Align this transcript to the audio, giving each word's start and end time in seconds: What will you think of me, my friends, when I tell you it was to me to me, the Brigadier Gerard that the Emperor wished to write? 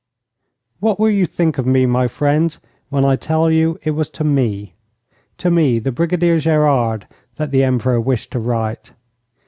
What 0.79 0.99
will 0.99 1.11
you 1.11 1.27
think 1.27 1.59
of 1.59 1.67
me, 1.67 1.85
my 1.85 2.07
friends, 2.07 2.59
when 2.89 3.05
I 3.05 3.15
tell 3.15 3.51
you 3.51 3.77
it 3.83 3.91
was 3.91 4.09
to 4.17 4.23
me 4.23 4.73
to 5.37 5.51
me, 5.51 5.77
the 5.77 5.91
Brigadier 5.91 6.39
Gerard 6.39 7.05
that 7.35 7.51
the 7.51 7.63
Emperor 7.63 8.01
wished 8.01 8.31
to 8.31 8.39
write? 8.39 8.93